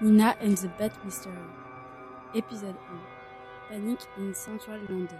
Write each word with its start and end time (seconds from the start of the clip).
Nina 0.00 0.36
and 0.40 0.56
the 0.56 0.68
Bat 0.78 0.92
Mystery. 1.04 1.32
Épisode 2.32 2.76
1. 2.88 3.00
Panic 3.68 3.98
in 4.16 4.32
Central 4.32 4.78
London. 4.88 5.18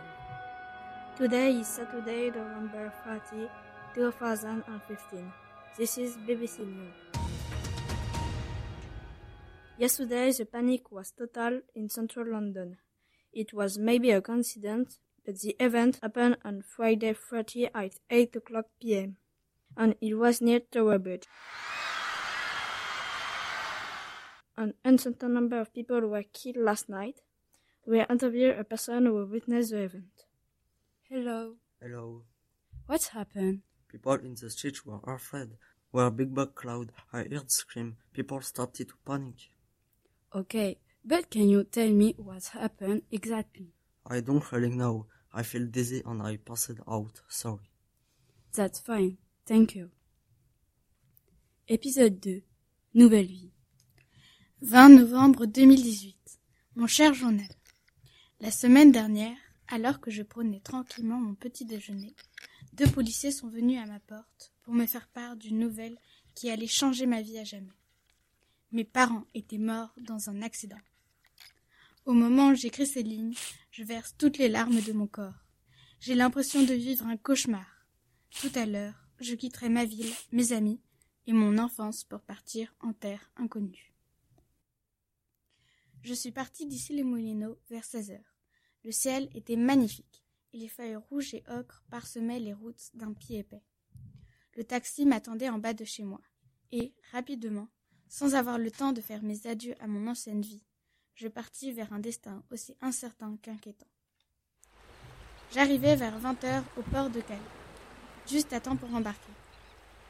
Today 1.16 1.50
is 1.50 1.66
Saturday, 1.66 2.30
November 2.30 2.92
30, 3.04 3.48
2015. 3.96 5.32
This 5.76 5.98
is 5.98 6.16
BBC 6.18 6.60
News. 6.60 6.94
Yesterday, 9.78 10.30
the 10.30 10.44
panic 10.44 10.92
was 10.92 11.10
total 11.10 11.62
in 11.74 11.88
central 11.88 12.30
London. 12.30 12.76
It 13.32 13.52
was 13.52 13.78
maybe 13.78 14.12
a 14.12 14.20
coincidence, 14.20 15.00
but 15.26 15.40
the 15.40 15.56
event 15.58 15.98
happened 16.00 16.36
on 16.44 16.62
Friday 16.62 17.14
30 17.14 17.70
at 17.74 17.94
8 18.08 18.36
o'clock 18.36 18.66
p.m. 18.80 19.16
and 19.76 19.96
it 20.00 20.14
was 20.14 20.40
near 20.40 20.60
Tower 20.60 21.00
Bridge. 21.00 21.26
An 24.58 24.74
uncertain 24.84 25.34
number 25.34 25.60
of 25.60 25.72
people 25.72 26.00
were 26.00 26.24
killed 26.24 26.56
last 26.56 26.88
night. 26.88 27.20
We 27.86 28.04
interviewed 28.04 28.58
a 28.58 28.64
person 28.64 29.06
who 29.06 29.24
witnessed 29.24 29.70
the 29.70 29.82
event. 29.82 30.24
Hello. 31.08 31.54
Hello. 31.80 32.24
What 32.86 33.04
happened? 33.04 33.60
People 33.86 34.14
in 34.14 34.34
the 34.34 34.50
streets 34.50 34.84
were 34.84 34.98
afraid. 35.06 35.50
Were 35.92 36.06
a 36.06 36.10
big 36.10 36.34
black 36.34 36.56
cloud. 36.56 36.90
I 37.12 37.18
heard 37.18 37.52
scream. 37.52 37.98
People 38.12 38.40
started 38.40 38.88
to 38.88 38.94
panic. 39.06 39.36
Okay, 40.34 40.78
but 41.04 41.30
can 41.30 41.48
you 41.48 41.62
tell 41.62 41.90
me 41.90 42.16
what 42.18 42.44
happened 42.46 43.02
exactly? 43.12 43.68
I 44.04 44.18
don't 44.18 44.50
really 44.50 44.70
know. 44.70 45.06
I 45.32 45.44
feel 45.44 45.66
dizzy 45.66 46.02
and 46.04 46.20
I 46.20 46.36
passed 46.36 46.80
out. 46.88 47.20
Sorry. 47.28 47.70
That's 48.52 48.80
fine. 48.80 49.18
Thank 49.46 49.76
you. 49.76 49.90
Épisode 51.68 52.20
2. 52.20 52.42
Nouvelle 52.94 53.28
vie. 53.28 53.52
20 54.62 54.88
novembre 54.88 55.46
2018. 55.46 56.16
Mon 56.74 56.88
cher 56.88 57.14
journal. 57.14 57.46
La 58.40 58.50
semaine 58.50 58.90
dernière, 58.90 59.36
alors 59.68 60.00
que 60.00 60.10
je 60.10 60.24
prenais 60.24 60.58
tranquillement 60.58 61.20
mon 61.20 61.36
petit 61.36 61.64
déjeuner, 61.64 62.16
deux 62.72 62.88
policiers 62.88 63.30
sont 63.30 63.46
venus 63.46 63.78
à 63.78 63.86
ma 63.86 64.00
porte 64.00 64.52
pour 64.64 64.74
me 64.74 64.84
faire 64.86 65.06
part 65.06 65.36
d'une 65.36 65.60
nouvelle 65.60 65.96
qui 66.34 66.50
allait 66.50 66.66
changer 66.66 67.06
ma 67.06 67.22
vie 67.22 67.38
à 67.38 67.44
jamais. 67.44 67.78
Mes 68.72 68.82
parents 68.82 69.26
étaient 69.32 69.58
morts 69.58 69.94
dans 70.00 70.28
un 70.28 70.42
accident. 70.42 70.80
Au 72.04 72.12
moment 72.12 72.48
où 72.48 72.56
j'écris 72.56 72.88
ces 72.88 73.04
lignes, 73.04 73.36
je 73.70 73.84
verse 73.84 74.16
toutes 74.18 74.38
les 74.38 74.48
larmes 74.48 74.80
de 74.80 74.92
mon 74.92 75.06
corps. 75.06 75.46
J'ai 76.00 76.16
l'impression 76.16 76.64
de 76.64 76.74
vivre 76.74 77.06
un 77.06 77.16
cauchemar. 77.16 77.86
Tout 78.40 78.50
à 78.56 78.66
l'heure, 78.66 79.06
je 79.20 79.36
quitterai 79.36 79.68
ma 79.68 79.84
ville, 79.84 80.12
mes 80.32 80.52
amis 80.52 80.80
et 81.28 81.32
mon 81.32 81.58
enfance 81.58 82.02
pour 82.02 82.22
partir 82.22 82.74
en 82.80 82.92
terre 82.92 83.30
inconnue. 83.36 83.94
Je 86.02 86.14
suis 86.14 86.30
partie 86.30 86.66
d'ici 86.66 86.94
les 86.94 87.02
Moulineaux 87.02 87.58
vers 87.70 87.84
16 87.84 88.12
heures. 88.12 88.36
Le 88.84 88.92
ciel 88.92 89.28
était 89.34 89.56
magnifique 89.56 90.24
et 90.52 90.58
les 90.58 90.68
feuilles 90.68 90.96
rouges 90.96 91.34
et 91.34 91.44
ocres 91.48 91.82
parsemaient 91.90 92.40
les 92.40 92.52
routes 92.52 92.90
d'un 92.94 93.12
pied 93.12 93.40
épais. 93.40 93.64
Le 94.56 94.64
taxi 94.64 95.04
m'attendait 95.04 95.48
en 95.48 95.58
bas 95.58 95.74
de 95.74 95.84
chez 95.84 96.04
moi 96.04 96.20
et, 96.72 96.94
rapidement, 97.12 97.68
sans 98.08 98.34
avoir 98.34 98.58
le 98.58 98.70
temps 98.70 98.92
de 98.92 99.00
faire 99.00 99.22
mes 99.22 99.46
adieux 99.46 99.74
à 99.80 99.86
mon 99.86 100.06
ancienne 100.08 100.40
vie, 100.40 100.64
je 101.14 101.28
partis 101.28 101.72
vers 101.72 101.92
un 101.92 101.98
destin 101.98 102.42
aussi 102.50 102.76
incertain 102.80 103.36
qu'inquiétant. 103.42 103.88
J'arrivai 105.52 105.96
vers 105.96 106.18
vingt 106.18 106.42
heures 106.44 106.64
au 106.76 106.82
port 106.82 107.10
de 107.10 107.20
Calais, 107.20 107.40
juste 108.26 108.52
à 108.52 108.60
temps 108.60 108.76
pour 108.76 108.94
embarquer. 108.94 109.32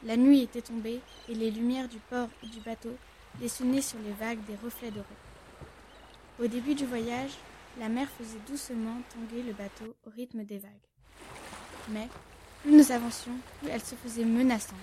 La 0.04 0.16
nuit 0.16 0.42
était 0.42 0.62
tombée 0.62 1.00
et 1.28 1.34
les 1.34 1.50
lumières 1.50 1.88
du 1.88 1.98
port 1.98 2.28
et 2.42 2.48
du 2.48 2.60
bateau 2.60 2.94
dessinaient 3.40 3.82
sur 3.82 3.98
les 4.00 4.12
vagues 4.12 4.44
des 4.46 4.56
reflets 4.56 4.90
dorés. 4.90 5.27
Au 6.40 6.46
début 6.46 6.76
du 6.76 6.86
voyage, 6.86 7.32
la 7.80 7.88
mer 7.88 8.08
faisait 8.10 8.38
doucement 8.46 9.02
tanguer 9.12 9.42
le 9.42 9.52
bateau 9.52 9.96
au 10.06 10.10
rythme 10.10 10.44
des 10.44 10.58
vagues. 10.58 10.70
Mais, 11.88 12.08
plus 12.62 12.76
nous 12.76 12.92
avancions, 12.92 13.36
plus 13.58 13.68
elle 13.68 13.82
se 13.82 13.96
faisait 13.96 14.24
menaçante. 14.24 14.78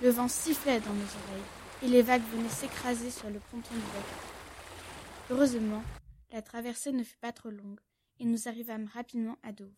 Le 0.00 0.10
vent 0.10 0.28
sifflait 0.28 0.78
dans 0.78 0.92
nos 0.92 1.00
oreilles 1.00 1.82
et 1.82 1.88
les 1.88 2.02
vagues 2.02 2.22
venaient 2.32 2.48
s'écraser 2.48 3.10
sur 3.10 3.28
le 3.28 3.40
ponton 3.50 3.74
du 3.74 3.80
bateau. 3.80 5.30
Heureusement, 5.30 5.82
la 6.30 6.42
traversée 6.42 6.92
ne 6.92 7.02
fut 7.02 7.18
pas 7.18 7.32
trop 7.32 7.50
longue 7.50 7.80
et 8.20 8.24
nous 8.24 8.46
arrivâmes 8.46 8.88
rapidement 8.94 9.36
à 9.42 9.50
Douvres. 9.50 9.72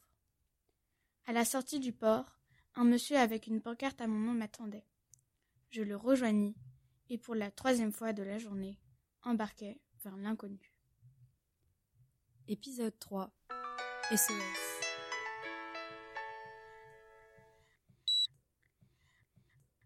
À 1.27 1.32
la 1.32 1.47
sortie 1.47 1.81
du 1.81 1.93
port, 1.93 2.27
un 2.75 2.84
monsieur 2.84 3.17
avec 3.17 3.47
une 3.47 3.62
pancarte 3.62 4.03
à 4.03 4.06
mon 4.06 4.19
nom 4.19 4.34
m'attendait. 4.34 4.84
Je 5.71 5.81
le 5.81 5.97
rejoignis 5.97 6.56
et 7.09 7.17
pour 7.17 7.34
la 7.34 7.50
troisième 7.50 7.93
fois 7.93 8.12
de 8.12 8.22
la 8.22 8.38
journée, 8.38 8.78
embarquai 9.22 9.81
vers 10.05 10.17
l'inconnu. 10.17 10.69
Épisode 12.53 12.99
3. 12.99 13.31
SOS. 14.11 14.33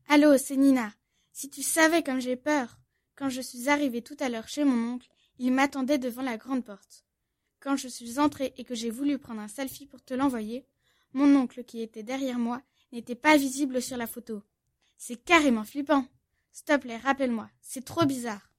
Allô, 0.08 0.38
c'est 0.38 0.56
Nina. 0.56 0.94
Si 1.30 1.50
tu 1.50 1.62
savais 1.62 2.02
comme 2.02 2.22
j'ai 2.22 2.36
peur. 2.36 2.80
Quand 3.16 3.28
je 3.28 3.42
suis 3.42 3.68
arrivée 3.68 4.00
tout 4.00 4.16
à 4.18 4.30
l'heure 4.30 4.48
chez 4.48 4.64
mon 4.64 4.94
oncle, 4.94 5.10
il 5.38 5.52
m'attendait 5.52 5.98
devant 5.98 6.22
la 6.22 6.38
grande 6.38 6.64
porte. 6.64 7.04
Quand 7.60 7.76
je 7.76 7.86
suis 7.86 8.18
entrée 8.18 8.54
et 8.56 8.64
que 8.64 8.74
j'ai 8.74 8.88
voulu 8.88 9.18
prendre 9.18 9.42
un 9.42 9.48
selfie 9.48 9.84
pour 9.84 10.02
te 10.02 10.14
l'envoyer, 10.14 10.66
mon 11.12 11.36
oncle 11.36 11.64
qui 11.64 11.82
était 11.82 12.02
derrière 12.02 12.38
moi 12.38 12.62
n'était 12.92 13.14
pas 13.14 13.36
visible 13.36 13.82
sur 13.82 13.98
la 13.98 14.06
photo. 14.06 14.42
C'est 14.96 15.22
carrément 15.22 15.64
flippant. 15.64 16.06
S'il 16.50 16.64
te 16.64 16.76
plaît, 16.78 16.96
rappelle-moi. 16.96 17.50
C'est 17.60 17.84
trop 17.84 18.06
bizarre. 18.06 18.50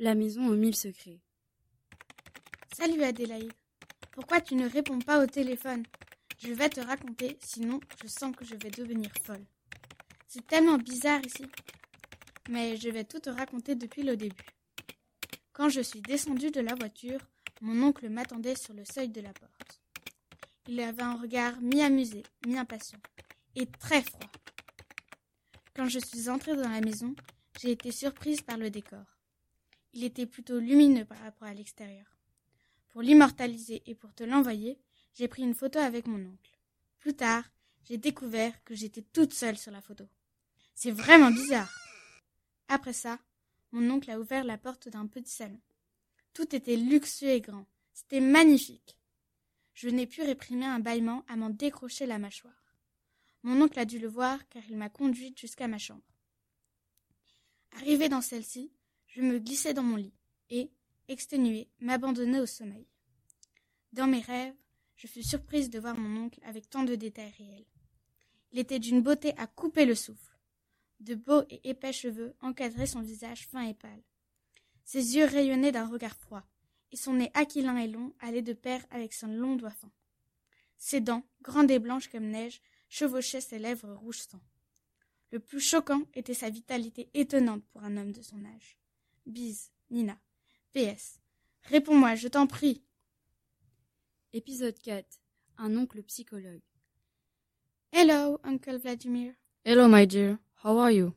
La 0.00 0.16
maison 0.16 0.48
aux 0.48 0.56
mille 0.56 0.74
secrets. 0.74 1.20
Salut 2.78 3.04
Adélaïde. 3.04 3.54
Pourquoi 4.12 4.42
tu 4.42 4.54
ne 4.54 4.68
réponds 4.68 4.98
pas 4.98 5.24
au 5.24 5.26
téléphone? 5.26 5.82
Je 6.44 6.52
vais 6.52 6.68
te 6.68 6.78
raconter, 6.78 7.38
sinon 7.42 7.80
je 8.02 8.06
sens 8.06 8.36
que 8.36 8.44
je 8.44 8.54
vais 8.54 8.68
devenir 8.68 9.10
folle. 9.24 9.46
C'est 10.28 10.46
tellement 10.46 10.76
bizarre 10.76 11.22
ici. 11.24 11.46
Mais 12.50 12.76
je 12.76 12.90
vais 12.90 13.04
tout 13.04 13.18
te 13.18 13.30
raconter 13.30 13.76
depuis 13.76 14.02
le 14.02 14.14
début. 14.14 14.44
Quand 15.54 15.70
je 15.70 15.80
suis 15.80 16.02
descendue 16.02 16.50
de 16.50 16.60
la 16.60 16.74
voiture, 16.74 17.18
mon 17.62 17.82
oncle 17.82 18.10
m'attendait 18.10 18.56
sur 18.56 18.74
le 18.74 18.84
seuil 18.84 19.08
de 19.08 19.22
la 19.22 19.32
porte. 19.32 19.80
Il 20.68 20.78
avait 20.80 21.02
un 21.02 21.18
regard 21.18 21.58
mi-amusé, 21.62 22.24
mi-impatient, 22.46 23.00
et 23.54 23.64
très 23.64 24.02
froid. 24.02 24.30
Quand 25.74 25.88
je 25.88 25.98
suis 25.98 26.28
entrée 26.28 26.54
dans 26.54 26.68
la 26.68 26.82
maison, 26.82 27.16
j'ai 27.58 27.70
été 27.70 27.90
surprise 27.90 28.42
par 28.42 28.58
le 28.58 28.68
décor. 28.68 29.06
Il 29.94 30.04
était 30.04 30.26
plutôt 30.26 30.58
lumineux 30.58 31.06
par 31.06 31.20
rapport 31.20 31.48
à 31.48 31.54
l'extérieur. 31.54 32.15
Pour 32.96 33.02
l'immortaliser 33.02 33.82
et 33.84 33.94
pour 33.94 34.14
te 34.14 34.24
l'envoyer, 34.24 34.78
j'ai 35.12 35.28
pris 35.28 35.42
une 35.42 35.52
photo 35.52 35.78
avec 35.78 36.06
mon 36.06 36.18
oncle. 36.18 36.58
Plus 36.98 37.12
tard, 37.12 37.44
j'ai 37.84 37.98
découvert 37.98 38.64
que 38.64 38.74
j'étais 38.74 39.02
toute 39.02 39.34
seule 39.34 39.58
sur 39.58 39.70
la 39.70 39.82
photo. 39.82 40.08
C'est 40.74 40.92
vraiment 40.92 41.30
bizarre. 41.30 41.70
Après 42.68 42.94
ça, 42.94 43.18
mon 43.70 43.90
oncle 43.90 44.10
a 44.10 44.18
ouvert 44.18 44.44
la 44.44 44.56
porte 44.56 44.88
d'un 44.88 45.06
petit 45.08 45.30
salon. 45.30 45.60
Tout 46.32 46.56
était 46.56 46.76
luxueux 46.76 47.28
et 47.28 47.42
grand. 47.42 47.66
C'était 47.92 48.20
magnifique. 48.20 48.96
Je 49.74 49.90
n'ai 49.90 50.06
pu 50.06 50.22
réprimer 50.22 50.64
un 50.64 50.78
bâillement 50.78 51.22
à 51.28 51.36
m'en 51.36 51.50
décrocher 51.50 52.06
la 52.06 52.18
mâchoire. 52.18 52.78
Mon 53.42 53.60
oncle 53.60 53.78
a 53.78 53.84
dû 53.84 53.98
le 53.98 54.08
voir 54.08 54.48
car 54.48 54.62
il 54.70 54.78
m'a 54.78 54.88
conduite 54.88 55.38
jusqu'à 55.38 55.68
ma 55.68 55.76
chambre. 55.76 56.14
Arrivé 57.72 58.08
dans 58.08 58.22
celle-ci, 58.22 58.72
je 59.06 59.20
me 59.20 59.38
glissai 59.38 59.74
dans 59.74 59.82
mon 59.82 59.96
lit 59.96 60.14
et, 60.48 60.70
exténué, 61.08 61.68
m'abandonnai 61.80 62.40
au 62.40 62.46
sommeil. 62.46 62.86
Dans 63.92 64.06
mes 64.06 64.20
rêves, 64.20 64.54
je 64.96 65.06
fus 65.06 65.22
surprise 65.22 65.70
de 65.70 65.78
voir 65.78 65.96
mon 65.96 66.24
oncle 66.24 66.40
avec 66.44 66.68
tant 66.68 66.84
de 66.84 66.94
détails 66.94 67.32
réels. 67.38 67.66
Il 68.52 68.58
était 68.58 68.78
d'une 68.78 69.02
beauté 69.02 69.34
à 69.36 69.46
couper 69.46 69.84
le 69.84 69.94
souffle. 69.94 70.38
De 71.00 71.14
beaux 71.14 71.42
et 71.50 71.68
épais 71.68 71.92
cheveux 71.92 72.34
encadraient 72.40 72.86
son 72.86 73.02
visage 73.02 73.46
fin 73.46 73.62
et 73.62 73.74
pâle. 73.74 74.02
Ses 74.84 75.16
yeux 75.16 75.26
rayonnaient 75.26 75.72
d'un 75.72 75.86
regard 75.86 76.16
froid, 76.16 76.42
et 76.92 76.96
son 76.96 77.14
nez 77.14 77.30
aquilin 77.34 77.76
et 77.76 77.88
long 77.88 78.14
allait 78.20 78.42
de 78.42 78.52
pair 78.52 78.84
avec 78.90 79.12
son 79.12 79.26
long 79.26 79.56
doigt 79.56 79.70
fin. 79.70 79.90
Ses 80.78 81.00
dents, 81.00 81.26
grandes 81.42 81.70
et 81.70 81.78
blanches 81.78 82.08
comme 82.08 82.28
neige, 82.28 82.60
chevauchaient 82.88 83.40
ses 83.40 83.58
lèvres 83.58 83.92
rouge 83.94 84.20
sang. 84.20 84.40
Le 85.32 85.40
plus 85.40 85.60
choquant 85.60 86.02
était 86.14 86.34
sa 86.34 86.50
vitalité 86.50 87.10
étonnante 87.14 87.64
pour 87.72 87.82
un 87.82 87.96
homme 87.96 88.12
de 88.12 88.22
son 88.22 88.44
âge. 88.44 88.78
Bise, 89.26 89.72
Nina. 89.90 90.18
PS. 90.76 91.18
Réponds-moi, 91.70 92.16
je 92.16 92.28
t'en 92.28 92.46
prie. 92.46 92.82
Épisode 94.34 94.78
4. 94.78 95.06
Un 95.56 95.74
oncle 95.74 96.02
psychologue. 96.06 96.60
Hello, 97.92 98.38
Uncle 98.44 98.76
Vladimir. 98.76 99.32
Hello, 99.64 99.88
my 99.88 100.04
dear. 100.04 100.38
How 100.62 100.76
are 100.76 100.92
you? 100.92 101.14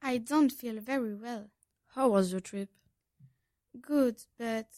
I 0.00 0.16
don't 0.16 0.50
feel 0.50 0.80
very 0.80 1.14
well. 1.14 1.50
How 1.94 2.08
was 2.08 2.32
your 2.32 2.40
trip? 2.40 2.70
Good, 3.78 4.22
but 4.38 4.68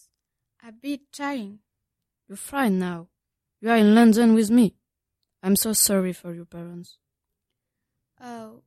a 0.67 0.73
bit 0.73 1.12
tiring. 1.12 1.61
You're 2.27 2.37
fine 2.37 2.81
now. 2.81 3.07
You 3.61 3.71
are 3.71 3.77
in 3.77 3.95
London 3.95 4.35
with 4.35 4.51
me. 4.51 4.75
I'm 5.41 5.55
so 5.55 5.73
sorry 5.73 6.12
for 6.12 6.35
your 6.35 6.47
parents. 6.47 6.99
Oh, 8.21 8.62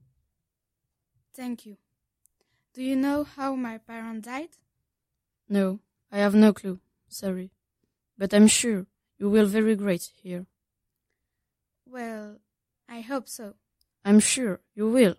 thank 1.35 1.65
you. 1.65 1.75
Do 2.73 2.81
you 2.81 2.95
know 2.95 3.25
how 3.25 3.55
my 3.55 3.77
parent 3.77 4.23
died? 4.23 4.55
No, 5.49 5.79
I 6.11 6.19
have 6.19 6.35
no 6.35 6.53
clue. 6.53 6.79
Sorry. 7.07 7.51
But 8.17 8.33
I'm 8.33 8.47
sure 8.47 8.85
you 9.17 9.29
will 9.29 9.45
very 9.45 9.75
great 9.75 10.11
here. 10.21 10.45
Well, 11.85 12.37
I 12.89 13.01
hope 13.01 13.27
so. 13.29 13.55
I'm 14.05 14.19
sure 14.19 14.59
you 14.75 14.89
will. 14.89 15.15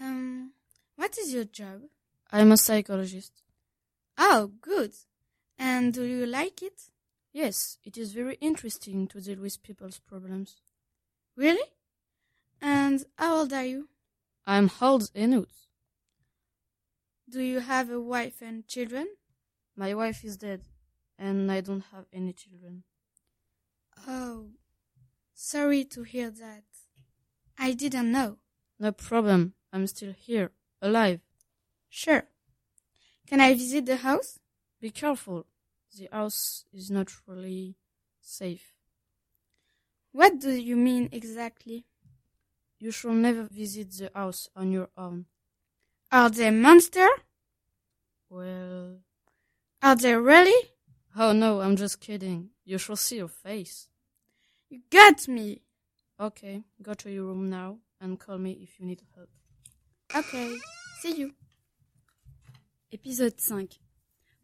Um, 0.00 0.52
what 0.96 1.16
is 1.18 1.32
your 1.32 1.44
job? 1.44 1.82
I'm 2.30 2.52
a 2.52 2.56
psychologist. 2.56 3.32
Oh, 4.18 4.52
good. 4.60 4.92
And 5.58 5.92
do 5.92 6.04
you 6.04 6.26
like 6.26 6.62
it? 6.62 6.90
Yes, 7.32 7.78
it 7.84 7.96
is 7.96 8.12
very 8.12 8.36
interesting 8.40 9.06
to 9.08 9.20
deal 9.20 9.40
with 9.40 9.62
people's 9.62 9.98
problems. 9.98 10.56
Really? 11.36 11.68
And 12.60 13.04
how 13.18 13.38
old 13.38 13.52
are 13.52 13.64
you? 13.64 13.88
I'm 14.46 14.70
old 14.80 15.10
enough. 15.14 15.65
Do 17.28 17.40
you 17.40 17.60
have 17.60 17.90
a 17.90 18.00
wife 18.00 18.40
and 18.40 18.66
children? 18.68 19.08
My 19.74 19.94
wife 19.94 20.24
is 20.24 20.36
dead, 20.36 20.62
and 21.18 21.50
I 21.50 21.60
don't 21.60 21.84
have 21.92 22.06
any 22.12 22.32
children. 22.32 22.84
Oh, 24.06 24.50
sorry 25.34 25.84
to 25.86 26.02
hear 26.04 26.30
that. 26.30 26.64
I 27.58 27.72
didn't 27.72 28.12
know. 28.12 28.38
No 28.78 28.92
problem. 28.92 29.54
I'm 29.72 29.86
still 29.86 30.12
here, 30.12 30.52
alive. 30.80 31.20
Sure. 31.88 32.24
Can 33.26 33.40
I 33.40 33.54
visit 33.54 33.86
the 33.86 33.96
house? 33.96 34.38
Be 34.80 34.90
careful. 34.90 35.46
The 35.96 36.08
house 36.12 36.64
is 36.72 36.90
not 36.90 37.10
really 37.26 37.76
safe. 38.20 38.76
What 40.12 40.38
do 40.38 40.50
you 40.50 40.76
mean 40.76 41.08
exactly? 41.10 41.86
You 42.78 42.90
should 42.90 43.14
never 43.14 43.44
visit 43.44 43.90
the 43.92 44.10
house 44.14 44.48
on 44.54 44.70
your 44.70 44.90
own. 44.96 45.26
Are 46.10 46.30
they 46.30 46.50
monster? 46.50 47.06
Well, 48.30 48.98
Are 49.82 49.96
they 49.96 50.14
really? 50.14 50.70
oh 51.18 51.32
no, 51.32 51.60
I'm 51.60 51.76
just 51.76 52.00
kidding. 52.00 52.50
You 52.64 52.78
should 52.78 52.98
see 52.98 53.16
your 53.16 53.28
face. 53.28 53.88
You 54.68 54.80
got 54.90 55.28
me. 55.28 55.62
Okay, 56.20 56.62
go 56.82 56.94
to 56.94 57.10
your 57.10 57.24
room 57.26 57.48
now 57.50 57.78
and 58.00 58.18
call 58.18 58.38
me 58.38 58.52
if 58.62 58.78
you 58.80 58.86
need 58.86 59.02
help. 59.14 59.28
Okay, 60.14 60.56
see 61.00 61.16
you. 61.20 61.34
Épisode 62.92 63.38
5. 63.40 63.78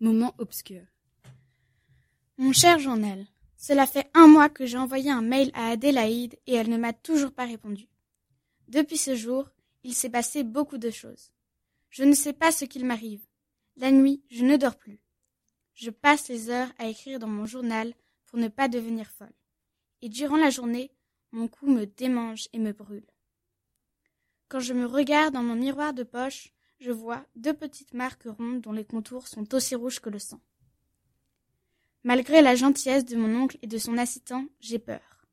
Moment 0.00 0.34
obscur. 0.38 0.82
Mon 2.38 2.52
cher 2.52 2.78
journal, 2.78 3.26
cela 3.56 3.86
fait 3.86 4.10
un 4.14 4.26
mois 4.26 4.48
que 4.48 4.66
j'ai 4.66 4.78
envoyé 4.78 5.10
un 5.10 5.22
mail 5.22 5.50
à 5.54 5.68
Adélaïde 5.70 6.38
et 6.46 6.54
elle 6.54 6.68
ne 6.70 6.76
m'a 6.76 6.92
toujours 6.92 7.32
pas 7.32 7.46
répondu. 7.46 7.88
Depuis 8.68 8.96
ce 8.98 9.14
jour, 9.14 9.48
il 9.84 9.94
s'est 9.94 10.10
passé 10.10 10.42
beaucoup 10.42 10.78
de 10.78 10.90
choses. 10.90 11.30
Je 11.92 12.04
ne 12.04 12.14
sais 12.14 12.32
pas 12.32 12.52
ce 12.52 12.64
qu'il 12.64 12.86
m'arrive. 12.86 13.20
La 13.76 13.90
nuit, 13.90 14.22
je 14.30 14.46
ne 14.46 14.56
dors 14.56 14.76
plus. 14.76 14.98
Je 15.74 15.90
passe 15.90 16.28
les 16.28 16.48
heures 16.48 16.72
à 16.78 16.86
écrire 16.86 17.18
dans 17.18 17.28
mon 17.28 17.44
journal 17.44 17.92
pour 18.24 18.38
ne 18.38 18.48
pas 18.48 18.66
devenir 18.68 19.10
folle. 19.10 19.34
Et 20.00 20.08
durant 20.08 20.38
la 20.38 20.48
journée, 20.48 20.90
mon 21.32 21.48
cou 21.48 21.66
me 21.66 21.84
démange 21.84 22.48
et 22.54 22.58
me 22.58 22.72
brûle. 22.72 23.04
Quand 24.48 24.60
je 24.60 24.72
me 24.72 24.86
regarde 24.86 25.34
dans 25.34 25.42
mon 25.42 25.54
miroir 25.54 25.92
de 25.92 26.02
poche, 26.02 26.54
je 26.80 26.90
vois 26.90 27.26
deux 27.36 27.52
petites 27.52 27.92
marques 27.92 28.24
rondes 28.24 28.62
dont 28.62 28.72
les 28.72 28.86
contours 28.86 29.28
sont 29.28 29.54
aussi 29.54 29.74
rouges 29.74 30.00
que 30.00 30.08
le 30.08 30.18
sang. 30.18 30.40
Malgré 32.04 32.40
la 32.40 32.54
gentillesse 32.54 33.04
de 33.04 33.16
mon 33.16 33.38
oncle 33.38 33.58
et 33.60 33.66
de 33.66 33.76
son 33.76 33.98
assistant, 33.98 34.46
j'ai 34.60 34.78
peur. 34.78 35.26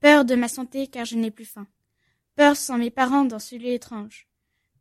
Peur 0.00 0.24
de 0.24 0.34
ma 0.34 0.48
santé 0.48 0.86
car 0.86 1.04
je 1.04 1.16
n'ai 1.16 1.30
plus 1.30 1.44
faim. 1.44 1.66
Peur 2.34 2.56
sans 2.56 2.78
mes 2.78 2.90
parents 2.90 3.26
dans 3.26 3.38
ce 3.38 3.56
lieu 3.56 3.72
étrange. 3.72 4.27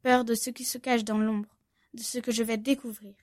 Peur 0.07 0.23
de 0.23 0.35
ce 0.35 0.49
qui 0.51 0.63
se 0.63 0.77
cache 0.77 1.03
dans 1.03 1.17
l'ombre, 1.17 1.53
de 1.93 2.01
ce 2.01 2.19
que 2.19 2.31
je 2.31 2.41
vais 2.41 2.55
découvrir. 2.55 3.13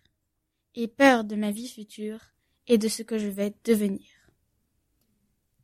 Et 0.75 0.87
peur 0.87 1.25
de 1.25 1.35
ma 1.35 1.51
vie 1.51 1.67
future 1.67 2.21
et 2.67 2.77
de 2.77 2.89
ce 2.89 3.03
que 3.03 3.17
je 3.17 3.29
vais 3.29 3.55
devenir. 3.65 4.05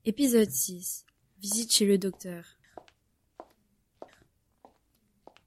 Épisode 0.07 0.49
6. 0.49 1.05
Visite 1.39 1.73
chez 1.73 1.85
le 1.85 1.99
docteur. 1.99 2.47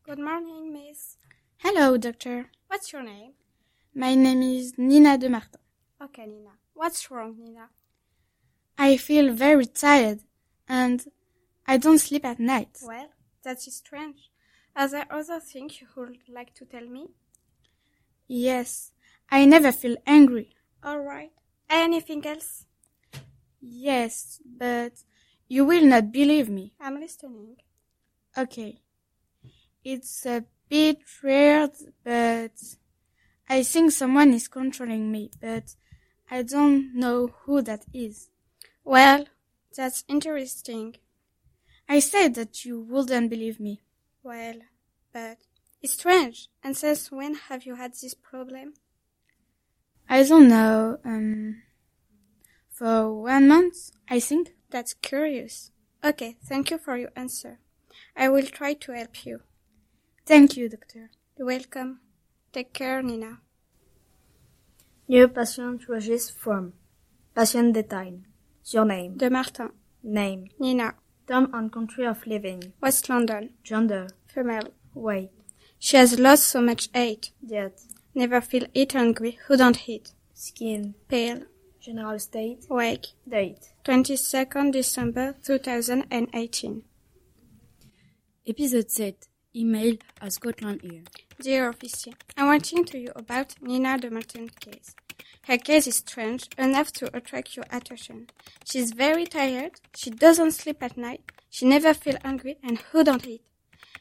Good 0.05 0.19
morning, 0.19 0.73
miss. 0.73 1.17
Hello, 1.63 1.97
doctor. 1.97 2.45
What's 2.69 2.91
your 2.91 3.01
name? 3.01 3.33
My 3.95 4.15
name 4.15 4.43
is 4.43 4.73
Nina 4.77 5.17
de 5.17 5.27
Martin. 5.27 5.59
Okay, 5.99 6.27
Nina. 6.27 6.51
What's 6.75 7.09
wrong, 7.09 7.35
Nina? 7.39 7.71
I 8.77 8.97
feel 8.97 9.33
very 9.33 9.65
tired 9.65 10.19
and 10.69 11.03
I 11.65 11.79
don't 11.79 11.97
sleep 11.97 12.25
at 12.25 12.39
night. 12.39 12.77
Well, 12.83 13.09
that 13.41 13.57
is 13.65 13.75
strange. 13.75 14.29
Are 14.75 14.87
there 14.87 15.05
other 15.11 15.39
things 15.39 15.79
you 15.81 15.87
would 15.95 16.17
like 16.27 16.53
to 16.55 16.65
tell 16.65 16.87
me? 16.87 17.07
Yes, 18.27 18.91
I 19.29 19.45
never 19.45 19.71
feel 19.71 19.97
angry. 20.05 20.55
All 20.83 20.99
right. 20.99 21.31
Anything 21.69 22.25
else? 22.25 22.65
Yes, 23.61 24.41
but 24.45 25.03
you 25.47 25.65
will 25.65 25.85
not 25.85 26.11
believe 26.11 26.49
me. 26.49 26.73
I'm 26.79 26.99
listening. 26.99 27.57
Okay. 28.37 28.81
It's 29.83 30.25
a 30.25 30.43
bit 30.69 30.99
weird, 31.21 31.71
but 32.03 32.51
I 33.47 33.63
think 33.63 33.91
someone 33.91 34.33
is 34.33 34.47
controlling 34.47 35.11
me, 35.11 35.29
but 35.39 35.75
I 36.31 36.41
don't 36.41 36.95
know 36.95 37.27
who 37.43 37.61
that 37.61 37.85
is. 37.93 38.29
Well, 38.83 39.25
that's 39.75 40.03
interesting. 40.07 40.95
I 41.87 41.99
said 41.99 42.35
that 42.35 42.65
you 42.65 42.79
wouldn't 42.79 43.29
believe 43.29 43.59
me. 43.59 43.81
Well, 44.23 44.55
but 45.11 45.37
it's 45.81 45.93
strange. 45.93 46.49
And 46.63 46.77
since 46.77 47.11
when 47.11 47.35
have 47.35 47.65
you 47.65 47.75
had 47.75 47.93
this 47.93 48.13
problem? 48.13 48.73
I 50.09 50.23
don't 50.23 50.47
know, 50.47 50.97
um, 51.03 51.61
for 52.69 53.13
one 53.13 53.47
month, 53.47 53.91
I 54.09 54.19
think. 54.19 54.53
That's 54.69 54.93
curious. 54.93 55.71
Okay, 56.03 56.37
thank 56.43 56.71
you 56.71 56.77
for 56.77 56.97
your 56.97 57.11
answer. 57.15 57.59
I 58.15 58.29
will 58.29 58.45
try 58.45 58.73
to 58.73 58.91
help 58.93 59.25
you. 59.25 59.41
Thank 60.25 60.57
you, 60.57 60.69
doctor. 60.69 61.11
You're 61.37 61.47
welcome. 61.47 61.99
Take 62.51 62.73
care, 62.73 63.01
Nina. 63.01 63.39
New 65.07 65.27
patient 65.27 65.87
register 65.89 66.33
form. 66.33 66.73
Patient 67.35 67.73
detail. 67.73 68.19
Surname. 68.61 69.17
De 69.17 69.29
Martin. 69.29 69.69
Name. 70.01 70.47
Nina. 70.59 70.95
Time 71.27 71.53
and 71.53 71.71
country 71.71 72.05
of 72.05 72.25
living. 72.27 72.73
West 72.81 73.09
London. 73.09 73.51
Gender. 73.63 74.07
Female. 74.27 74.73
Weight. 74.93 75.31
She 75.79 75.97
has 75.97 76.19
lost 76.19 76.43
so 76.47 76.61
much 76.61 76.89
weight. 76.93 77.31
Diet. 77.45 77.81
Never 78.13 78.41
feel 78.41 78.65
eat 78.73 78.93
hungry. 78.93 79.39
Who 79.47 79.57
don't 79.57 79.87
eat? 79.89 80.11
Skin. 80.33 80.95
Pale. 81.07 81.43
General 81.81 82.19
state. 82.19 82.65
Wake. 82.69 83.07
Date. 83.27 83.73
22nd 83.85 84.71
December 84.71 85.35
2018. 85.43 86.83
Épisode 88.45 88.89
7. 88.89 89.15
Email 89.55 89.97
à 90.21 90.29
Scotland 90.31 90.79
Yard. 90.83 91.09
Dear 91.39 91.69
officer, 91.69 92.11
I'm 92.37 92.47
writing 92.47 92.85
to 92.85 92.97
you 92.97 93.11
about 93.15 93.55
Nina 93.61 93.97
de 93.97 94.09
Martin 94.09 94.49
case. 94.49 94.95
Her 95.43 95.57
case 95.57 95.87
is 95.87 95.97
strange 95.97 96.47
enough 96.57 96.91
to 96.93 97.15
attract 97.15 97.55
your 97.55 97.65
attention. 97.69 98.27
She's 98.65 98.91
very 98.91 99.25
tired, 99.25 99.81
she 99.95 100.09
doesn't 100.09 100.51
sleep 100.51 100.81
at 100.81 100.97
night, 100.97 101.31
she 101.49 101.65
never 101.65 101.93
feel 101.93 102.17
hungry 102.23 102.57
and 102.63 102.77
who 102.77 103.03
don't 103.03 103.27
eat. 103.27 103.43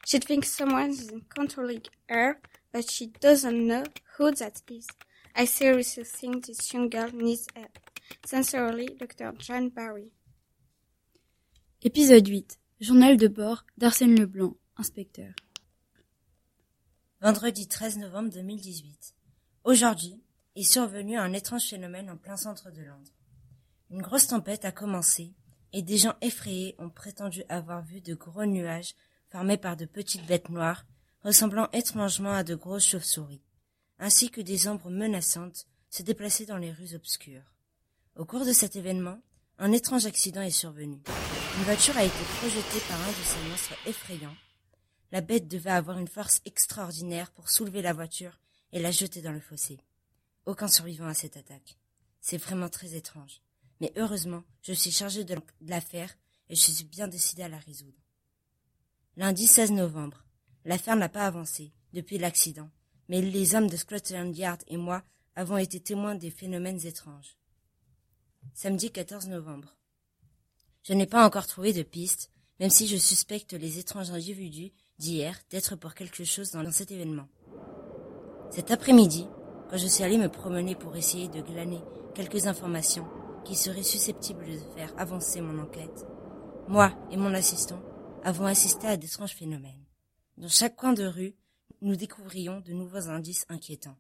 She 0.07 0.19
thinks 0.19 0.51
someone 0.51 0.91
is 0.91 1.13
controlling 1.29 1.83
her, 2.09 2.41
but 2.73 2.91
she 2.91 3.07
doesn't 3.07 3.67
know 3.67 3.85
who 4.17 4.33
that 4.33 4.63
is. 4.71 4.87
I 5.35 5.45
seriously 5.47 6.05
think 6.05 6.47
this 6.47 6.73
young 6.73 6.89
girl 6.89 7.11
needs 7.13 7.47
help. 7.55 7.79
Sincerely, 8.27 8.89
Dr. 8.99 9.33
John 9.39 9.71
Barry. 9.71 10.13
Épisode 11.83 12.29
8. 12.29 12.59
Journal 12.81 13.17
de 13.17 13.29
bord 13.29 13.65
d'Arsène 13.79 14.15
Leblanc, 14.19 14.57
inspecteur. 14.77 15.33
Vendredi 17.21 17.69
13 17.69 17.99
novembre 17.99 18.31
2018. 18.31 19.15
Aujourd'hui 19.65 20.21
est 20.57 20.63
survenu 20.63 21.17
un 21.19 21.33
étrange 21.33 21.69
phénomène 21.69 22.11
en 22.11 22.17
plein 22.17 22.37
centre 22.37 22.71
de 22.71 22.83
Londres. 22.83 23.13
Une 23.91 24.03
grosse 24.03 24.27
tempête 24.27 24.65
a 24.65 24.73
commencé 24.73 25.35
et 25.73 25.83
des 25.83 25.99
gens 25.99 26.15
effrayés 26.21 26.75
ont 26.79 26.91
prétendu 26.91 27.43
avoir 27.49 27.83
vu 27.83 28.01
de 28.01 28.15
gros 28.15 28.45
nuages 28.45 28.95
formés 29.31 29.57
par 29.57 29.77
de 29.77 29.87
petites 29.87 30.27
bêtes 30.27 30.51
noires 30.51 30.85
ressemblant 31.25 31.69
étrangement 31.73 32.33
à 32.33 32.45
de 32.45 32.55
grosses 32.55 32.87
chauves-souris, 32.87 33.43
ainsi 33.99 34.31
que 34.31 34.41
des 34.41 34.69
ombres 34.69 34.91
menaçantes 34.91 35.67
se 35.89 36.03
déplacer 36.03 36.47
dans 36.47 36.57
les 36.57 36.73
rues 36.73 36.95
obscures. 36.95 37.55
Au 38.17 38.25
cours 38.25 38.45
de 38.45 38.53
cet 38.53 38.77
événement, 38.77 39.21
un 39.59 39.73
étrange 39.73 40.07
accident 40.07 40.43
est 40.43 40.51
survenu. 40.51 41.01
Une 41.59 41.65
voiture 41.65 41.97
a 41.97 42.05
été 42.05 42.25
projetée 42.39 42.81
par 42.89 43.01
un 43.01 43.09
de 43.09 43.25
ces 43.25 43.49
monstres 43.49 43.89
effrayants. 43.89 44.37
La 45.13 45.21
bête 45.21 45.49
devait 45.49 45.71
avoir 45.71 45.99
une 45.99 46.09
force 46.09 46.41
extraordinaire 46.45 47.31
pour 47.31 47.51
soulever 47.51 47.83
la 47.83 47.93
voiture 47.93 48.41
et 48.73 48.81
la 48.81 48.91
jeter 48.91 49.21
dans 49.21 49.33
le 49.33 49.41
fossé. 49.41 49.79
Aucun 50.45 50.69
survivant 50.69 51.07
à 51.07 51.15
cette 51.15 51.37
attaque. 51.37 51.79
C'est 52.21 52.37
vraiment 52.37 52.69
très 52.69 52.95
étrange. 52.95 53.43
Mais 53.81 53.93
heureusement, 53.97 54.45
je 54.63 54.73
suis 54.73 54.91
chargé 54.91 55.25
de 55.25 55.37
l'affaire 55.61 56.15
et 56.49 56.55
je 56.55 56.61
suis 56.61 56.85
bien 56.85 57.09
décidé 57.09 57.43
à 57.43 57.49
la 57.49 57.59
résoudre. 57.59 57.99
Lundi 59.17 59.47
16 59.47 59.73
novembre. 59.73 60.25
L'affaire 60.65 60.97
n'a 60.97 61.09
pas 61.09 61.27
avancé, 61.27 61.73
depuis 61.93 62.19
l'accident, 62.19 62.71
mais 63.09 63.21
les 63.21 63.55
hommes 63.55 63.69
de 63.69 63.77
Scotland 63.77 64.37
Yard 64.37 64.63
et 64.69 64.77
moi 64.77 65.03
avons 65.35 65.57
été 65.59 65.81
témoins 65.81 66.15
des 66.15 66.31
phénomènes 66.31 66.87
étranges. 66.87 67.37
Samedi 68.55 68.91
14 68.91 69.29
novembre. 69.29 69.77
Je 70.83 70.95
n'ai 70.95 71.07
pas 71.07 71.25
encore 71.25 71.47
trouvé 71.47 71.73
de 71.73 71.83
piste, 71.83 72.31
même 72.61 72.71
si 72.71 72.87
je 72.87 72.97
suspecte 72.97 73.53
les 73.53 73.79
étranges 73.79 74.11
individus 74.11 74.73
d'hier 74.99 75.39
d'être 75.51 75.77
pour 75.77 75.95
quelque 75.95 76.25
chose 76.25 76.51
dans 76.51 76.71
cet 76.71 76.91
événement. 76.91 77.29
Cet 78.51 78.71
après-midi, 78.71 79.27
je 79.77 79.87
suis 79.87 80.05
allé 80.05 80.19
me 80.19 80.29
promener 80.29 80.75
pour 80.75 80.97
essayer 80.97 81.29
de 81.29 81.41
glaner 81.41 81.81
quelques 82.15 82.47
informations 82.47 83.07
qui 83.45 83.55
seraient 83.55 83.83
susceptibles 83.83 84.47
de 84.47 84.59
faire 84.77 84.93
avancer 84.99 85.41
mon 85.41 85.63
enquête, 85.63 86.07
moi 86.69 86.93
et 87.11 87.17
mon 87.17 87.35
assistant 87.35 87.81
avons 88.23 88.47
assisté 88.47 88.87
à 88.87 88.97
d'étranges 88.97 89.35
phénomènes. 89.35 89.85
Dans 90.37 90.49
chaque 90.49 90.77
coin 90.77 90.93
de 90.93 91.05
rue, 91.05 91.35
nous 91.81 91.97
découvrions 91.97 92.61
de 92.61 92.73
nouveaux 92.73 93.09
indices 93.09 93.47
inquiétants. 93.49 93.99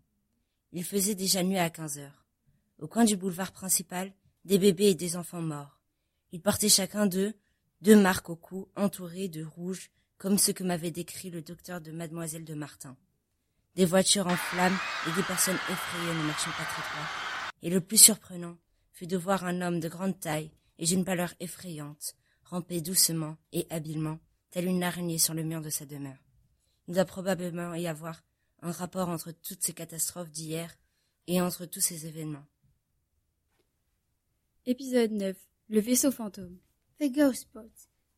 Il 0.72 0.84
faisait 0.84 1.14
déjà 1.14 1.42
nuit 1.42 1.58
à 1.58 1.70
quinze 1.70 1.98
heures. 1.98 2.24
Au 2.78 2.86
coin 2.86 3.04
du 3.04 3.16
boulevard 3.16 3.52
principal, 3.52 4.12
des 4.44 4.58
bébés 4.58 4.90
et 4.90 4.94
des 4.94 5.16
enfants 5.16 5.42
morts. 5.42 5.80
Ils 6.32 6.40
portaient 6.40 6.68
chacun 6.68 7.06
d'eux 7.06 7.34
deux 7.82 8.00
marques 8.00 8.30
au 8.30 8.36
cou 8.36 8.68
entourées 8.76 9.28
de 9.28 9.44
rouge, 9.44 9.90
comme 10.16 10.38
ce 10.38 10.52
que 10.52 10.62
m'avait 10.62 10.92
décrit 10.92 11.30
le 11.30 11.42
docteur 11.42 11.80
de 11.80 11.90
mademoiselle 11.90 12.44
de 12.44 12.54
Martin. 12.54 12.96
Des 13.74 13.84
voitures 13.86 14.26
en 14.26 14.36
flammes 14.36 14.78
et 15.08 15.12
des 15.16 15.22
personnes 15.22 15.58
effrayées 15.70 16.14
ne 16.14 16.26
marchant 16.26 16.50
pas 16.50 16.64
très 16.64 16.82
droit. 16.82 17.08
Et 17.62 17.70
le 17.70 17.80
plus 17.80 17.98
surprenant 17.98 18.56
fut 18.92 19.06
de 19.06 19.16
voir 19.16 19.44
un 19.44 19.62
homme 19.62 19.80
de 19.80 19.88
grande 19.88 20.18
taille 20.20 20.50
et 20.78 20.84
d'une 20.84 21.04
pâleur 21.04 21.32
effrayante 21.40 22.14
ramper 22.52 22.82
doucement 22.82 23.38
et 23.52 23.66
habilement, 23.70 24.18
tel 24.50 24.66
une 24.66 24.82
araignée 24.82 25.16
sur 25.16 25.32
le 25.32 25.42
mur 25.42 25.62
de 25.62 25.70
sa 25.70 25.86
demeure. 25.86 26.22
Il 26.86 26.94
doit 26.94 27.06
probablement 27.06 27.72
y 27.74 27.86
avoir 27.86 28.22
un 28.60 28.72
rapport 28.72 29.08
entre 29.08 29.32
toutes 29.32 29.62
ces 29.62 29.72
catastrophes 29.72 30.30
d'hier 30.30 30.70
et 31.26 31.40
entre 31.40 31.64
tous 31.64 31.80
ces 31.80 32.06
événements. 32.06 32.44
Épisode 34.66 35.12
9. 35.12 35.34
Le 35.70 35.80
vaisseau 35.80 36.10
fantôme. 36.10 36.58
The 37.00 37.10
ghost 37.10 37.48
boat. 37.54 37.72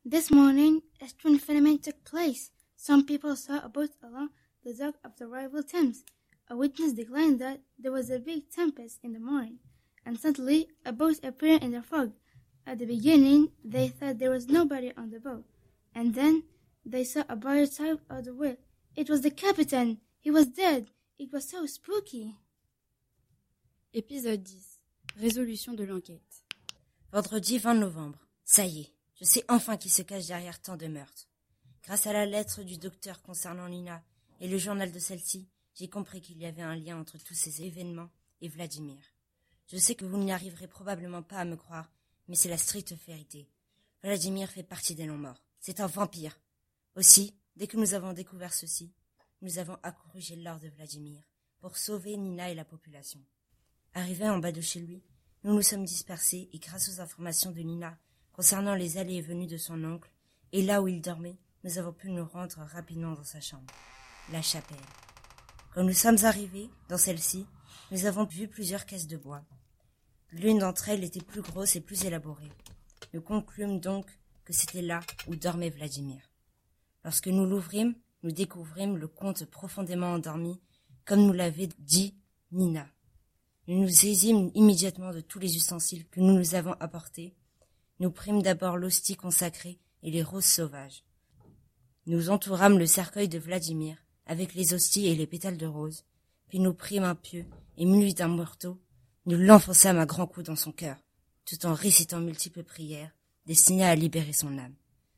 This 0.07 0.29
morning, 0.31 0.81
a 1.01 1.07
strange 1.07 1.39
phenomenon 1.39 1.77
took 1.77 2.03
place. 2.03 2.51
Some 2.75 3.05
people 3.05 3.37
saw 3.37 3.63
a 3.63 3.69
boat 3.69 3.91
along 4.03 4.29
the 4.65 4.73
dock 4.73 4.95
of 5.05 5.15
the 5.17 5.27
rival 5.27 5.61
Thames. 5.61 6.03
A 6.49 6.57
witness 6.57 6.93
declared 6.93 7.39
that 7.39 7.61
there 7.77 7.91
was 7.91 8.09
a 8.09 8.19
big 8.19 8.49
tempest 8.49 8.99
in 9.03 9.13
the 9.13 9.19
morning, 9.19 9.59
and 10.05 10.19
suddenly 10.19 10.67
a 10.83 10.91
boat 10.91 11.23
appeared 11.23 11.63
in 11.63 11.71
the 11.71 11.83
fog. 11.83 12.13
At 12.65 12.79
the 12.79 12.85
beginning, 12.85 13.51
they 13.63 13.89
thought 13.89 14.17
there 14.17 14.31
was 14.31 14.47
nobody 14.47 14.91
on 14.97 15.11
the 15.11 15.19
boat, 15.19 15.45
and 15.93 16.15
then 16.15 16.43
they 16.83 17.03
saw 17.03 17.23
a 17.29 17.35
body 17.35 17.67
type 17.67 18.01
of 18.09 18.25
the 18.25 18.33
wheel. 18.33 18.57
It 18.95 19.07
was 19.07 19.21
the 19.21 19.29
captain. 19.29 19.99
He 20.19 20.31
was 20.31 20.47
dead. 20.47 20.89
It 21.19 21.31
was 21.31 21.47
so 21.47 21.65
spooky. 21.67 22.35
Épisode 23.93 24.41
10. 24.41 24.79
Résolution 25.17 25.73
de 25.73 25.83
l'enquête. 25.83 26.43
Vendredi 27.11 27.59
20 27.59 27.75
novembre. 27.75 28.27
Ça 28.43 28.65
y 28.65 28.81
est, 28.81 28.91
je 29.19 29.25
sais 29.25 29.45
enfin 29.47 29.77
qui 29.77 29.89
se 29.89 30.01
cache 30.01 30.27
derrière 30.27 30.59
tant 30.59 30.75
de 30.75 30.87
meurtres. 30.87 31.27
Grâce 31.83 32.07
à 32.07 32.13
la 32.13 32.25
lettre 32.25 32.63
du 32.63 32.77
docteur 32.77 33.21
concernant 33.21 33.67
Lina 33.67 34.03
et 34.39 34.47
le 34.47 34.57
journal 34.57 34.91
de 34.91 34.99
celle-ci, 34.99 35.47
j'ai 35.73 35.89
compris 35.89 36.21
qu'il 36.21 36.37
y 36.37 36.45
avait 36.45 36.61
un 36.61 36.75
lien 36.75 36.99
entre 36.99 37.17
tous 37.17 37.33
ces 37.33 37.63
événements 37.63 38.09
et 38.41 38.47
Vladimir. 38.47 39.01
Je 39.67 39.77
sais 39.77 39.95
que 39.95 40.05
vous 40.05 40.17
n'y 40.17 40.31
arriverez 40.31 40.67
probablement 40.67 41.23
pas 41.23 41.37
à 41.37 41.45
me 41.45 41.55
croire, 41.55 41.91
mais 42.27 42.35
c'est 42.35 42.49
la 42.49 42.57
stricte 42.57 42.93
vérité. 43.07 43.49
Vladimir 44.03 44.49
fait 44.49 44.63
partie 44.63 44.95
des 44.95 45.05
non-morts. 45.05 45.43
C'est 45.59 45.79
un 45.79 45.87
vampire. 45.87 46.39
Aussi, 46.95 47.35
dès 47.55 47.67
que 47.67 47.77
nous 47.77 47.93
avons 47.93 48.13
découvert 48.13 48.53
ceci, 48.53 48.93
nous 49.41 49.57
avons 49.57 49.77
accouru 49.83 50.21
chez 50.21 50.35
Lord 50.35 50.59
de 50.59 50.69
Vladimir 50.69 51.23
pour 51.59 51.77
sauver 51.77 52.15
Nina 52.15 52.51
et 52.51 52.55
la 52.55 52.65
population. 52.65 53.19
Arrivés 53.93 54.29
en 54.29 54.37
bas 54.37 54.51
de 54.51 54.61
chez 54.61 54.79
lui, 54.79 55.03
nous 55.43 55.53
nous 55.53 55.61
sommes 55.61 55.85
dispersés 55.85 56.49
et 56.53 56.59
grâce 56.59 56.89
aux 56.89 57.01
informations 57.01 57.51
de 57.51 57.61
Nina 57.61 57.97
concernant 58.33 58.75
les 58.75 58.97
allées 58.97 59.15
et 59.15 59.21
venues 59.21 59.47
de 59.47 59.57
son 59.57 59.83
oncle 59.83 60.11
et 60.51 60.61
là 60.61 60.81
où 60.81 60.87
il 60.87 61.01
dormait, 61.01 61.37
nous 61.63 61.77
avons 61.77 61.93
pu 61.93 62.11
nous 62.11 62.25
rendre 62.25 62.59
rapidement 62.59 63.13
dans 63.13 63.23
sa 63.23 63.41
chambre, 63.41 63.73
la 64.31 64.41
chapelle. 64.41 64.77
Quand 65.73 65.83
nous 65.83 65.93
sommes 65.93 66.23
arrivés 66.23 66.69
dans 66.89 66.97
celle-ci, 66.97 67.45
nous 67.91 68.05
avons 68.05 68.25
vu 68.25 68.47
plusieurs 68.47 68.85
caisses 68.85 69.07
de 69.07 69.17
bois. 69.17 69.43
L'une 70.31 70.59
d'entre 70.59 70.89
elles 70.89 71.03
était 71.03 71.21
plus 71.21 71.41
grosse 71.41 71.75
et 71.75 71.81
plus 71.81 72.05
élaborée. 72.05 72.51
Nous 73.13 73.21
conclûmes 73.21 73.79
donc 73.79 74.07
que 74.43 74.53
c'était 74.53 74.81
là 74.81 75.01
où 75.27 75.35
dormait 75.35 75.69
Vladimir. 75.69 76.21
Lorsque 77.03 77.27
nous 77.27 77.45
l'ouvrîmes, 77.45 77.95
nous 78.23 78.31
découvrîmes 78.31 78.97
le 78.97 79.07
comte 79.07 79.45
profondément 79.45 80.13
endormi, 80.13 80.59
comme 81.05 81.25
nous 81.25 81.33
l'avait 81.33 81.69
dit 81.79 82.15
Nina. 82.51 82.87
Nous 83.67 83.81
nous 83.81 83.89
saisîmes 83.89 84.49
immédiatement 84.55 85.11
de 85.11 85.21
tous 85.21 85.39
les 85.39 85.55
ustensiles 85.55 86.07
que 86.09 86.19
nous 86.19 86.33
nous 86.33 86.55
avons 86.55 86.73
apportés. 86.79 87.35
Nous 87.99 88.11
prîmes 88.11 88.41
d'abord 88.41 88.77
l'hostie 88.77 89.15
consacrée 89.15 89.79
et 90.03 90.11
les 90.11 90.23
roses 90.23 90.45
sauvages. 90.45 91.03
Nous 92.07 92.29
entourâmes 92.29 92.79
le 92.79 92.85
cercueil 92.85 93.27
de 93.27 93.39
Vladimir 93.39 94.04
avec 94.25 94.53
les 94.53 94.73
hosties 94.73 95.07
et 95.07 95.15
les 95.15 95.27
pétales 95.27 95.57
de 95.57 95.65
rose, 95.65 96.03
puis 96.47 96.59
nous 96.59 96.73
prîmes 96.73 97.03
un 97.03 97.15
pieu 97.15 97.45
et 97.77 97.85
muni 97.85 98.13
d'un 98.13 98.27
marteau, 98.27 98.79
nous 99.25 99.37
l'enfonçâmes 99.37 99.99
à 99.99 100.05
grands 100.05 100.27
coups 100.27 100.45
dans 100.45 100.55
son 100.55 100.71
cœur, 100.71 100.97
tout 101.45 101.65
en 101.65 101.73
récitant 101.73 102.19
multiples 102.19 102.63
prières 102.63 103.11
destinées 103.45 103.85
à 103.85 103.95
libérer 103.95 104.33
son 104.33 104.57
âme. 104.57 104.75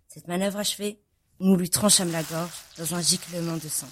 Cette 0.07 0.27
manœuvre 0.27 0.59
achevée, 0.59 0.99
nous 1.39 1.55
lui 1.55 1.69
tranchâmes 1.69 2.11
la 2.11 2.23
gorge 2.23 2.63
dans 2.77 2.95
un 2.95 3.01
giclement 3.01 3.57
de 3.57 3.67
sang. 3.67 3.89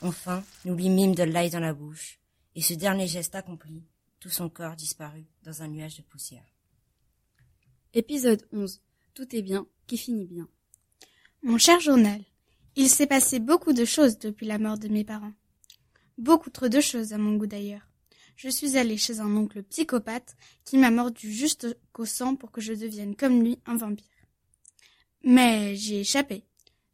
Enfin, 0.00 0.44
nous 0.64 0.74
lui 0.74 0.88
mîmes 0.88 1.14
de 1.14 1.24
l'ail 1.24 1.50
dans 1.50 1.60
la 1.60 1.74
bouche, 1.74 2.20
et 2.54 2.62
ce 2.62 2.74
dernier 2.74 3.06
geste 3.06 3.34
accompli, 3.34 3.82
tout 4.20 4.30
son 4.30 4.48
corps 4.48 4.76
disparut 4.76 5.26
dans 5.42 5.62
un 5.62 5.68
nuage 5.68 5.96
de 5.96 6.02
poussière. 6.02 6.44
Épisode 7.94 8.46
11. 8.52 8.80
Tout 9.14 9.34
est 9.34 9.42
bien, 9.42 9.66
qui 9.86 9.96
finit 9.96 10.26
bien. 10.26 10.48
Mon 11.42 11.58
cher 11.58 11.80
journal, 11.80 12.22
il 12.78 12.88
s'est 12.88 13.08
passé 13.08 13.40
beaucoup 13.40 13.72
de 13.72 13.84
choses 13.84 14.20
depuis 14.20 14.46
la 14.46 14.60
mort 14.60 14.78
de 14.78 14.86
mes 14.86 15.02
parents. 15.02 15.32
Beaucoup 16.16 16.48
trop 16.48 16.68
de 16.68 16.80
choses 16.80 17.12
à 17.12 17.18
mon 17.18 17.34
goût 17.34 17.48
d'ailleurs. 17.48 17.88
Je 18.36 18.48
suis 18.48 18.76
allée 18.76 18.96
chez 18.96 19.18
un 19.18 19.34
oncle 19.34 19.64
psychopathe 19.64 20.36
qui 20.64 20.78
m'a 20.78 20.92
mordu 20.92 21.32
juste 21.32 21.76
qu'au 21.92 22.04
sang 22.04 22.36
pour 22.36 22.52
que 22.52 22.60
je 22.60 22.72
devienne 22.72 23.16
comme 23.16 23.42
lui 23.42 23.58
un 23.66 23.76
vampire. 23.76 24.06
Mais 25.24 25.74
j'y 25.74 25.96
ai 25.96 26.00
échappé. 26.02 26.44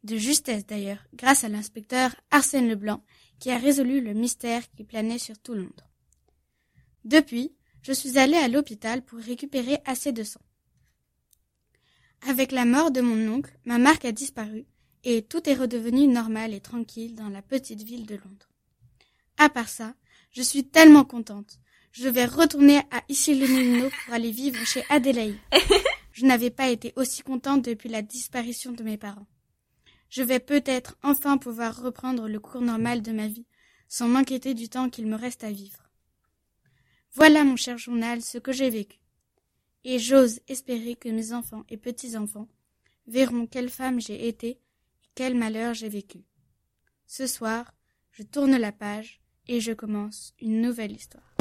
De 0.03 0.17
justesse 0.17 0.65
d'ailleurs, 0.65 1.05
grâce 1.13 1.43
à 1.43 1.49
l'inspecteur 1.49 2.15
Arsène 2.31 2.67
Leblanc, 2.67 3.03
qui 3.39 3.51
a 3.51 3.59
résolu 3.59 4.01
le 4.01 4.15
mystère 4.15 4.63
qui 4.71 4.85
planait 4.85 5.19
sur 5.19 5.37
tout 5.37 5.53
Londres. 5.53 5.91
Depuis, 7.03 7.53
je 7.83 7.93
suis 7.93 8.17
allée 8.17 8.37
à 8.37 8.47
l'hôpital 8.47 9.05
pour 9.05 9.19
récupérer 9.19 9.77
assez 9.85 10.11
de 10.11 10.23
sang. 10.23 10.41
Avec 12.27 12.51
la 12.51 12.65
mort 12.65 12.89
de 12.89 13.01
mon 13.01 13.31
oncle, 13.35 13.55
ma 13.65 13.77
marque 13.77 14.05
a 14.05 14.11
disparu 14.11 14.65
et 15.05 15.21
tout 15.21 15.47
est 15.47 15.53
redevenu 15.53 16.07
normal 16.07 16.53
et 16.53 16.59
tranquille 16.59 17.15
dans 17.15 17.29
la 17.29 17.41
petite 17.41 17.83
ville 17.83 18.05
de 18.05 18.15
Londres. 18.15 18.49
À 19.37 19.49
part 19.49 19.69
ça, 19.69 19.93
je 20.31 20.41
suis 20.41 20.65
tellement 20.65 21.05
contente. 21.05 21.59
Je 21.91 22.09
vais 22.09 22.25
retourner 22.25 22.79
à 22.91 23.03
Issy-les-Moulineaux 23.07 23.89
pour 23.89 24.13
aller 24.13 24.31
vivre 24.31 24.57
chez 24.65 24.83
Adélaïde. 24.89 25.37
Je 26.11 26.25
n'avais 26.25 26.49
pas 26.49 26.69
été 26.69 26.93
aussi 26.95 27.23
contente 27.23 27.63
depuis 27.65 27.89
la 27.89 28.01
disparition 28.01 28.71
de 28.71 28.83
mes 28.83 28.97
parents. 28.97 29.27
Je 30.09 30.23
vais 30.23 30.39
peut-être 30.39 30.97
enfin 31.03 31.37
pouvoir 31.37 31.81
reprendre 31.81 32.29
le 32.29 32.39
cours 32.39 32.61
normal 32.61 33.01
de 33.01 33.11
ma 33.11 33.27
vie, 33.27 33.45
sans 33.89 34.07
m'inquiéter 34.07 34.53
du 34.53 34.69
temps 34.69 34.89
qu'il 34.89 35.07
me 35.07 35.17
reste 35.17 35.43
à 35.43 35.51
vivre. 35.51 35.89
Voilà, 37.13 37.43
mon 37.43 37.57
cher 37.57 37.77
journal, 37.77 38.21
ce 38.21 38.37
que 38.37 38.53
j'ai 38.53 38.69
vécu. 38.69 38.97
Et 39.83 39.99
j'ose 39.99 40.39
espérer 40.47 40.95
que 40.95 41.09
mes 41.09 41.33
enfants 41.33 41.65
et 41.69 41.77
petits-enfants 41.77 42.47
verront 43.07 43.45
quelle 43.45 43.69
femme 43.69 43.99
j'ai 43.99 44.27
été 44.29 44.59
quel 45.15 45.33
malheur 45.33 45.73
j'ai 45.73 45.89
vécu. 45.89 46.25
Ce 47.07 47.25
soir, 47.25 47.73
je 48.11 48.23
tourne 48.23 48.57
la 48.57 48.71
page 48.71 49.21
et 49.47 49.61
je 49.61 49.71
commence 49.71 50.33
une 50.41 50.61
nouvelle 50.61 50.91
histoire. 50.91 51.34